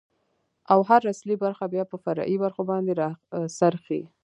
،او 0.73 0.79
هر 0.89 1.01
اصلي 1.13 1.35
برخه 1.43 1.65
بيا 1.73 1.83
په 1.91 1.97
فرعي 2.03 2.35
برخو 2.43 2.61
باندې 2.71 2.93
را 3.01 3.09
څرخي. 3.57 4.01